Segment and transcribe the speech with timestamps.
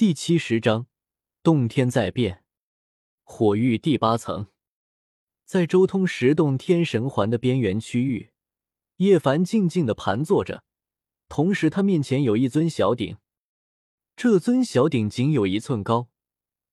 [0.00, 0.86] 第七十章，
[1.42, 2.42] 洞天在变，
[3.22, 4.46] 火域第八层，
[5.44, 8.30] 在周通十洞天神环的边缘区域，
[8.96, 10.64] 叶凡静静的盘坐着，
[11.28, 13.18] 同时他面前有一尊小鼎，
[14.16, 16.08] 这尊小鼎仅有一寸高，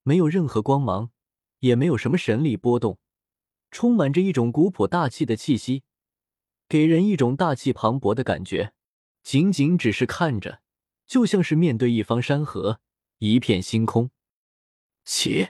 [0.03, 1.11] 没有任何光芒，
[1.59, 2.97] 也没有什么神力波动，
[3.71, 5.83] 充满着一种古朴大气的气息，
[6.69, 8.73] 给人一种大气磅礴的感觉。
[9.21, 10.61] 仅仅只是看着，
[11.05, 12.79] 就像是面对一方山河。
[13.19, 14.11] 一片星空，
[15.03, 15.49] 起！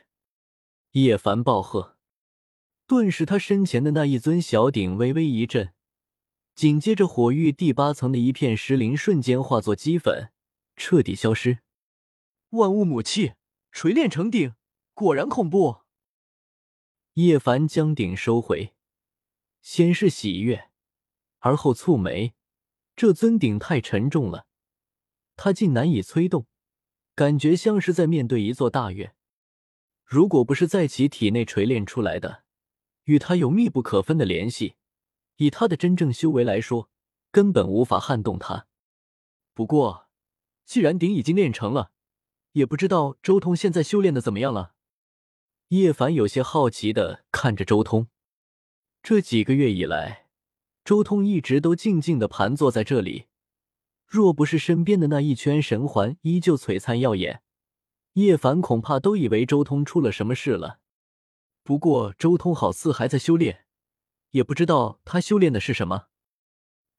[0.91, 1.97] 叶凡暴喝，
[2.85, 5.73] 顿时他身前的那一尊小鼎微微一震，
[6.55, 10.31] 紧接着火域第八层的一片石灵瞬间化作齑粉，
[10.77, 11.59] 彻底消失。
[12.51, 13.33] 万物母气，
[13.73, 14.55] 锤炼成鼎，
[14.93, 15.81] 果然恐怖。
[17.15, 18.75] 叶凡将鼎收回，
[19.61, 20.69] 先是喜悦，
[21.39, 22.33] 而后蹙眉，
[22.95, 24.47] 这尊鼎太沉重了，
[25.35, 26.47] 他竟难以催动。
[27.17, 29.15] 感觉像是在面对一座大院，
[30.05, 32.43] 如果不是在其体内锤炼出来的，
[33.05, 34.75] 与他有密不可分的联系，
[35.37, 36.91] 以他的真正修为来说，
[37.31, 38.67] 根本无法撼动他。
[39.55, 40.09] 不过，
[40.63, 41.89] 既然鼎已经炼成了，
[42.51, 44.75] 也不知道周通现在修炼的怎么样了。
[45.69, 48.09] 叶凡有些好奇的看着周通。
[49.01, 50.27] 这几个月以来，
[50.85, 53.25] 周通一直都静静的盘坐在这里。
[54.07, 57.43] 若不是身边的那一圈神环依旧璀璨耀眼，
[58.13, 60.79] 叶凡恐怕都以为周通出了什么事了。
[61.61, 63.65] 不过周通好似还在修炼，
[64.31, 66.05] 也不知道他修炼的是什么。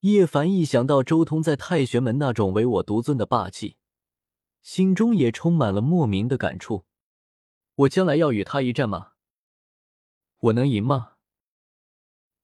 [0.01, 3.79] 叶凡一想到周通在太玄门那种唯我独尊的霸气，
[4.63, 6.85] 心中也充满了莫名的感触。
[7.75, 9.13] 我将来要与他一战吗？
[10.41, 11.13] 我能赢吗？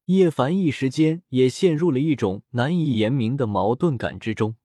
[0.07, 4.57] 叶凡一时间也陷入了一种难以言明的矛盾感之中，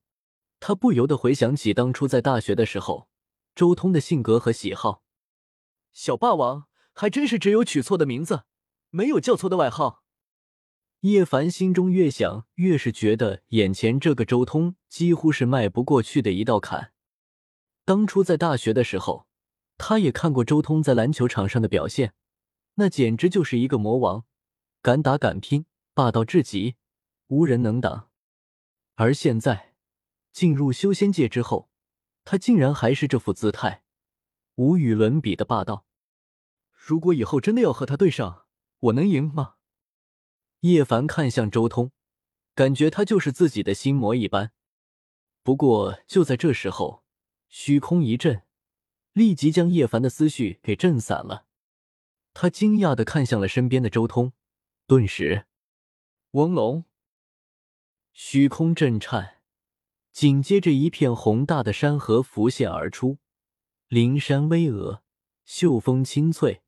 [0.59, 3.07] 他不由得回想起当初在大学的时候，
[3.55, 5.03] 周通的性格和喜好。
[5.93, 8.43] 小霸王还真是只有取错的名字，
[8.89, 10.03] 没有叫错的外号。
[11.01, 16.91] 叶凡心中越想，越是觉得眼前这个周通几乎是迈不过去的一道坎。
[17.85, 19.25] 当初在大学的时候，
[19.77, 22.13] 他也看过周通在篮球场上的表现，
[22.75, 24.25] 那简直就是一个魔王。
[24.81, 26.77] 敢打敢拼，霸道至极，
[27.27, 28.09] 无人能挡。
[28.95, 29.75] 而现在
[30.31, 31.69] 进入修仙界之后，
[32.23, 33.83] 他竟然还是这副姿态，
[34.55, 35.85] 无与伦比的霸道。
[36.71, 38.45] 如果以后真的要和他对上，
[38.79, 39.55] 我能赢吗？
[40.61, 41.91] 叶凡看向周通，
[42.55, 44.53] 感觉他就是自己的心魔一般。
[45.43, 47.03] 不过就在这时候，
[47.49, 48.43] 虚空一震，
[49.11, 51.47] 立即将叶凡的思绪给震散了。
[52.33, 54.31] 他惊讶的看向了身边的周通。
[54.89, 55.45] 顿时，
[56.31, 56.85] 嗡隆，
[58.11, 59.43] 虚空震颤，
[60.11, 63.19] 紧接着一片宏大的山河浮现而出，
[63.87, 65.01] 灵山巍峨，
[65.45, 66.63] 秀峰清翠，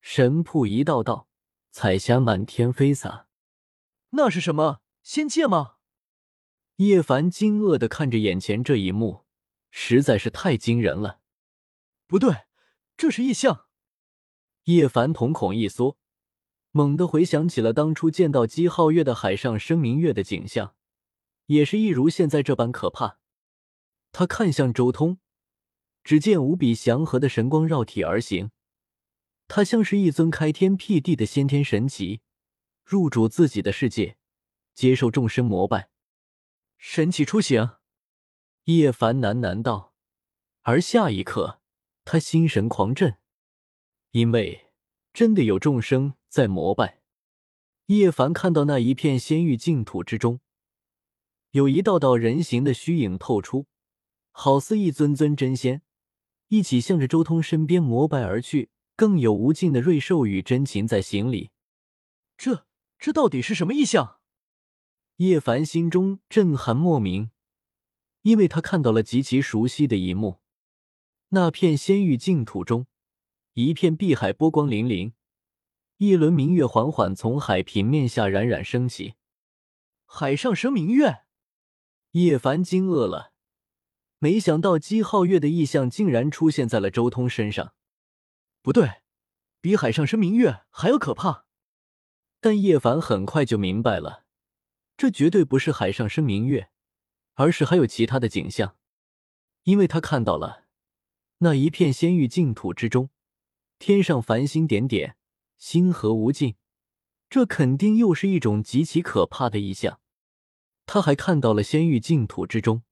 [0.00, 1.28] 神瀑一道道，
[1.70, 3.28] 彩霞满天飞洒。
[4.08, 5.76] 那是什么仙界吗？
[6.78, 9.26] 叶凡惊愕的看着眼前这一幕，
[9.70, 11.20] 实在是太惊人了。
[12.08, 12.46] 不对，
[12.96, 13.68] 这是异象。
[14.64, 15.99] 叶凡瞳孔一缩。
[16.72, 20.74] 猛地回想起了当初见到姬皓月的海上生明月的景象，
[21.46, 23.18] 也是一如现在这般可怕。
[24.12, 25.18] 他看向周通，
[26.04, 28.50] 只见无比祥和的神光绕体而行，
[29.48, 32.20] 他像是一尊开天辟地的先天神奇，
[32.84, 34.16] 入主自己的世界，
[34.74, 35.90] 接受众生膜拜。
[36.78, 37.76] 神奇出行，
[38.64, 39.94] 叶凡喃喃道。
[40.62, 41.60] 而下一刻，
[42.04, 43.16] 他心神狂震，
[44.12, 44.66] 因为。
[45.12, 47.02] 真的有众生在膜拜。
[47.86, 50.40] 叶凡看到那一片仙域净土之中，
[51.50, 53.66] 有一道道人形的虚影透出，
[54.30, 55.82] 好似一尊尊真仙，
[56.46, 58.70] 一起向着周通身边膜拜而去。
[58.94, 61.52] 更有无尽的瑞兽与真禽在行礼。
[62.36, 62.66] 这
[62.98, 64.20] 这到底是什么意象？
[65.16, 67.30] 叶凡心中震撼莫名，
[68.20, 70.40] 因为他看到了极其熟悉的一幕。
[71.30, 72.86] 那片仙域净土中。
[73.54, 75.12] 一片碧海波光粼粼，
[76.02, 79.16] 一轮明月缓缓从海平面下冉冉升起。
[80.06, 81.24] 海上生明月，
[82.12, 83.34] 叶凡惊愕了，
[84.18, 87.74] 没想到姬皓月的异象竟然出现在了周通身上。
[88.62, 89.02] 不对，
[89.60, 91.44] 比海上生明月还要可怕。
[92.40, 94.24] 但叶凡很快就明白了，
[94.96, 96.70] 这绝对不是海上生明月，
[97.34, 98.74] 而是还有其他的景象，
[99.64, 100.64] 因为他看到了
[101.40, 103.10] 那一片仙域净土之中。
[103.78, 105.18] 天上繁星点点，
[105.60, 106.56] 星河无尽，
[107.28, 110.00] 这肯定又是一种极其可怕的异象。
[110.86, 112.82] 他还看到了仙域净土之中，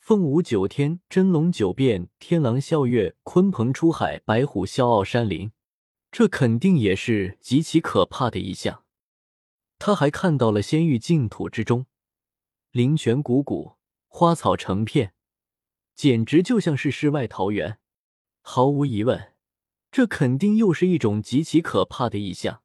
[0.00, 5.52] 凤舞九天，真龙九变，天狼啸月，鲲鹏出海，白虎啸傲山林。
[6.10, 8.84] 这肯定也是极其可怕的异象。
[9.78, 11.86] 他还看到了仙域净土之中，
[12.72, 13.76] 灵泉汩汩，
[14.08, 15.14] 花草成片，
[15.94, 17.78] 简直就像是世外桃源。
[18.42, 19.31] 毫无疑问，
[19.92, 22.62] 这肯定又是一种极其可怕的意象。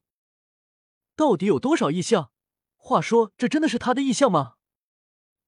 [1.14, 2.32] 到底有多少意象？
[2.76, 4.54] 话说，这真的是他的意象吗？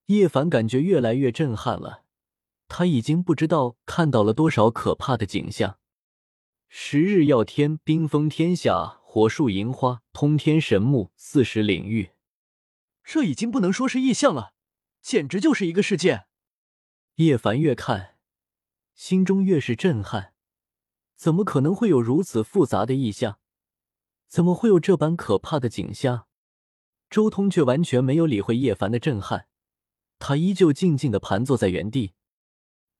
[0.07, 2.05] 叶凡感觉越来越震撼了，
[2.69, 5.79] 他已经不知道看到了多少可怕的景象。
[6.69, 12.11] 十日耀天，冰封天下，火树银花，通天神木，四时领域。
[13.03, 14.53] 这已经不能说是异象了，
[15.01, 16.27] 简直就是一个世界。
[17.15, 18.19] 叶凡越看，
[18.95, 20.35] 心中越是震撼。
[21.21, 23.39] 怎么可能会有如此复杂的异象？
[24.27, 26.27] 怎么会有这般可怕的景象？
[27.11, 29.47] 周通却完全没有理会叶凡的震撼，
[30.19, 32.15] 他依旧静静的盘坐在原地。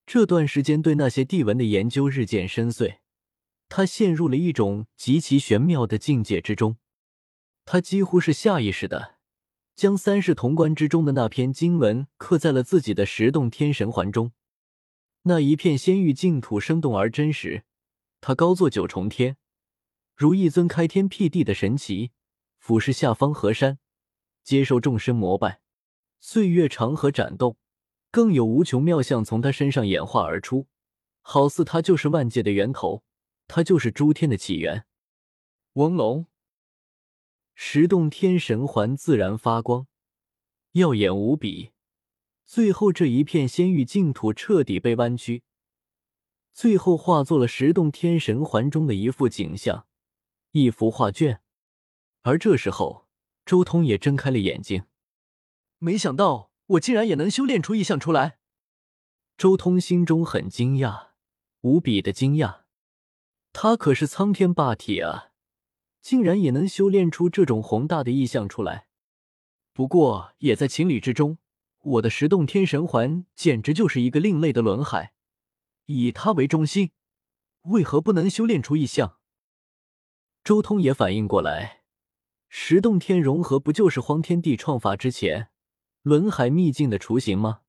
[0.05, 2.99] 这段时间对那些地文的研究日渐深邃。
[3.67, 6.77] 他陷入了一种极其玄妙的境界之中，
[7.65, 9.15] 他几乎是下意识的
[9.75, 14.31] 将三世潼关之中的那篇经文刻在了自己的十洞天神环中。
[15.23, 17.63] 那一片仙域净土生动而真实，
[18.21, 19.35] 他高坐九重天，
[20.15, 22.11] 如一尊开天辟地的神奇，
[22.59, 23.79] 俯视下方河山，
[24.43, 25.59] 接受众生膜拜。
[26.19, 27.57] 岁月长河斩动，
[28.11, 30.67] 更有无穷妙相从他身上演化而出，
[31.21, 33.03] 好似他就是万界的源头。
[33.47, 34.85] 他就是诸天的起源。
[35.73, 36.27] 翁龙，
[37.55, 39.87] 十洞天神环自然发光，
[40.73, 41.71] 耀眼无比。
[42.45, 45.43] 最后这一片仙域净土彻底被弯曲，
[46.53, 49.85] 最后化作了十洞天神环中的一幅景象，
[50.51, 51.41] 一幅画卷。
[52.23, 53.07] 而这时候，
[53.45, 54.83] 周通也睁开了眼睛。
[55.79, 58.37] 没想到我竟然也能修炼出异象出来。
[59.37, 61.07] 周通心中很惊讶，
[61.61, 62.61] 无比的惊讶。
[63.53, 65.31] 他可是苍天霸体啊，
[66.01, 68.87] 竟然也能修炼出这种宏大的意象出来。
[69.73, 71.39] 不过也在情理之中，
[71.79, 75.13] 我的十洞天神环简直就是一个另类的轮海，
[75.85, 76.91] 以它为中心，
[77.63, 79.17] 为何不能修炼出异象？
[80.43, 81.83] 周通也反应过来，
[82.49, 85.49] 十洞天融合不就是荒天地创法之前
[86.01, 87.61] 轮海秘境的雏形吗？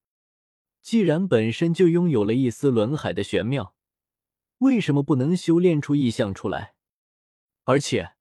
[0.81, 3.75] 既然本身就拥有了一丝轮海的玄妙。
[4.59, 6.75] 为什么不能修炼出异象出来？
[7.65, 8.13] 而且，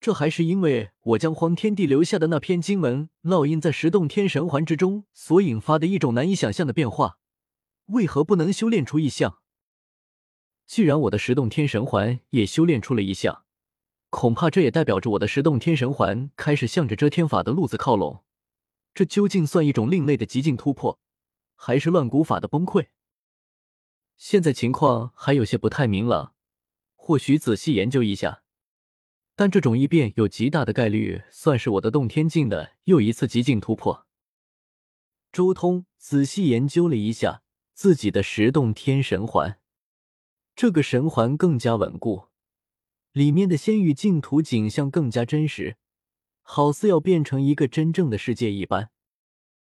[0.00, 7.18] 这还是因为我将荒天帝留下的那篇经文烙印在十洞天神环之中所引发的一种难以想象的变化。
[7.86, 9.40] 为何不能修炼出异象？
[10.66, 13.44] 既然我的十洞天神环也修炼出了异象，
[14.08, 18.24] 恐怕这也代表着我的十洞天神环开始向着遮天法的路子靠拢。
[18.94, 21.00] 这究竟算一种另类的极境突破，
[21.56, 22.86] 还是乱古法的崩溃？
[24.16, 26.34] 现在情况还有些不太明朗，
[26.94, 28.42] 或许仔细研究一下。
[29.36, 34.06] 但这种异变有极大的概率算是我的洞天境的又一次极境突破。
[35.32, 37.42] 周通仔细研究了一下
[37.74, 39.58] 自己的十洞天神环，
[40.54, 42.28] 这个神环更加稳固，
[43.10, 45.76] 里面的仙域净土景象更加真实，
[46.40, 48.90] 好似要变成一个真正的世界一般。